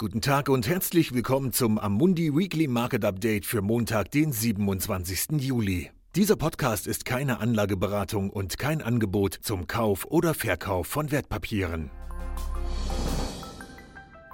[0.00, 5.42] Guten Tag und herzlich willkommen zum Amundi Weekly Market Update für Montag, den 27.
[5.42, 5.90] Juli.
[6.16, 11.90] Dieser Podcast ist keine Anlageberatung und kein Angebot zum Kauf oder Verkauf von Wertpapieren.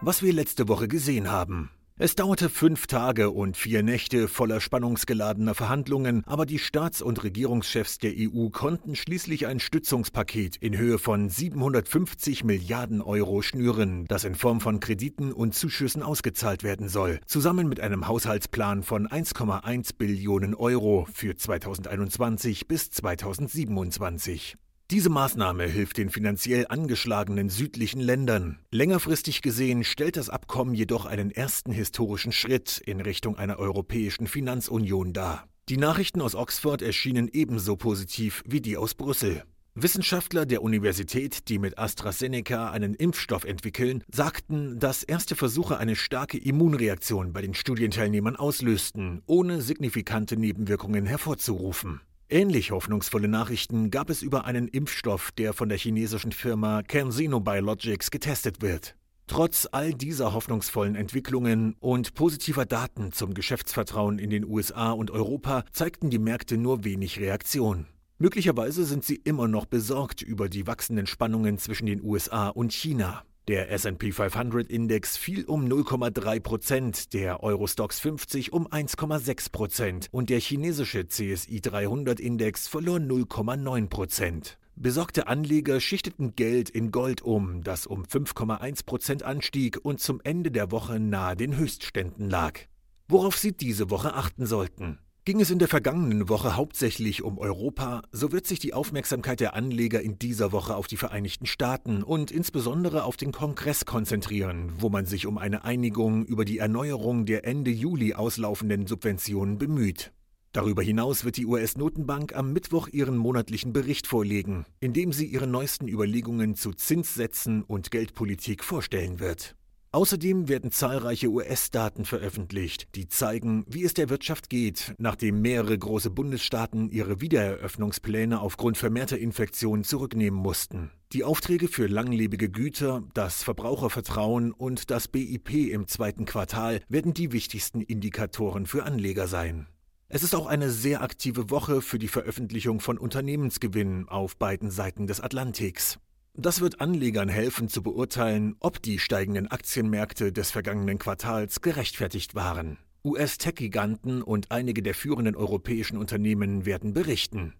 [0.00, 1.70] Was wir letzte Woche gesehen haben.
[1.98, 7.96] Es dauerte fünf Tage und vier Nächte voller spannungsgeladener Verhandlungen, aber die Staats- und Regierungschefs
[7.96, 14.34] der EU konnten schließlich ein Stützungspaket in Höhe von 750 Milliarden Euro schnüren, das in
[14.34, 20.54] Form von Krediten und Zuschüssen ausgezahlt werden soll, zusammen mit einem Haushaltsplan von 1,1 Billionen
[20.54, 24.58] Euro für 2021 bis 2027.
[24.92, 28.60] Diese Maßnahme hilft den finanziell angeschlagenen südlichen Ländern.
[28.70, 35.12] Längerfristig gesehen stellt das Abkommen jedoch einen ersten historischen Schritt in Richtung einer europäischen Finanzunion
[35.12, 35.48] dar.
[35.68, 39.42] Die Nachrichten aus Oxford erschienen ebenso positiv wie die aus Brüssel.
[39.74, 46.38] Wissenschaftler der Universität, die mit AstraZeneca einen Impfstoff entwickeln, sagten, dass erste Versuche eine starke
[46.38, 52.02] Immunreaktion bei den Studienteilnehmern auslösten, ohne signifikante Nebenwirkungen hervorzurufen.
[52.28, 58.10] Ähnlich hoffnungsvolle Nachrichten gab es über einen Impfstoff, der von der chinesischen Firma CanSino Biologics
[58.10, 58.96] getestet wird.
[59.28, 65.64] Trotz all dieser hoffnungsvollen Entwicklungen und positiver Daten zum Geschäftsvertrauen in den USA und Europa
[65.70, 67.86] zeigten die Märkte nur wenig Reaktion.
[68.18, 73.22] Möglicherweise sind sie immer noch besorgt über die wachsenden Spannungen zwischen den USA und China.
[73.48, 80.30] Der SP 500 Index fiel um 0,3 Prozent, der Eurostox 50 um 1,6 Prozent und
[80.30, 84.58] der chinesische CSI 300 Index verlor 0,9 Prozent.
[84.74, 90.50] Besorgte Anleger schichteten Geld in Gold um, das um 5,1 Prozent anstieg und zum Ende
[90.50, 92.58] der Woche nahe den Höchstständen lag.
[93.06, 94.98] Worauf Sie diese Woche achten sollten.
[95.26, 99.54] Ging es in der vergangenen Woche hauptsächlich um Europa, so wird sich die Aufmerksamkeit der
[99.54, 104.88] Anleger in dieser Woche auf die Vereinigten Staaten und insbesondere auf den Kongress konzentrieren, wo
[104.88, 110.12] man sich um eine Einigung über die Erneuerung der Ende Juli auslaufenden Subventionen bemüht.
[110.52, 115.48] Darüber hinaus wird die US-Notenbank am Mittwoch ihren monatlichen Bericht vorlegen, in dem sie ihre
[115.48, 119.56] neuesten Überlegungen zu Zinssätzen und Geldpolitik vorstellen wird.
[119.96, 126.10] Außerdem werden zahlreiche US-Daten veröffentlicht, die zeigen, wie es der Wirtschaft geht, nachdem mehrere große
[126.10, 130.90] Bundesstaaten ihre Wiedereröffnungspläne aufgrund vermehrter Infektionen zurücknehmen mussten.
[131.14, 137.32] Die Aufträge für langlebige Güter, das Verbrauchervertrauen und das BIP im zweiten Quartal werden die
[137.32, 139.66] wichtigsten Indikatoren für Anleger sein.
[140.10, 145.06] Es ist auch eine sehr aktive Woche für die Veröffentlichung von Unternehmensgewinnen auf beiden Seiten
[145.06, 145.98] des Atlantiks.
[146.38, 152.76] Das wird Anlegern helfen zu beurteilen, ob die steigenden Aktienmärkte des vergangenen Quartals gerechtfertigt waren.
[153.06, 157.54] US-Tech-Giganten und einige der führenden europäischen Unternehmen werden berichten.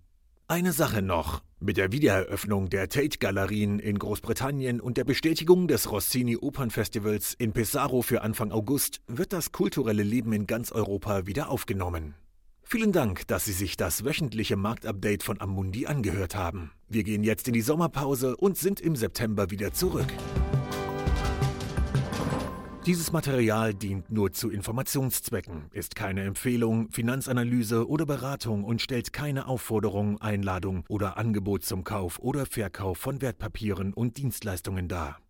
[0.46, 1.42] Eine Sache noch.
[1.58, 8.02] Mit der Wiedereröffnung der Tate-Galerien in Großbritannien und der Bestätigung des Rossini Opernfestivals in Pesaro
[8.02, 12.14] für Anfang August wird das kulturelle Leben in ganz Europa wieder aufgenommen.
[12.68, 16.72] Vielen Dank, dass Sie sich das wöchentliche Marktupdate von Amundi angehört haben.
[16.88, 20.12] Wir gehen jetzt in die Sommerpause und sind im September wieder zurück.
[22.84, 29.46] Dieses Material dient nur zu Informationszwecken, ist keine Empfehlung, Finanzanalyse oder Beratung und stellt keine
[29.46, 35.20] Aufforderung, Einladung oder Angebot zum Kauf oder Verkauf von Wertpapieren und Dienstleistungen dar.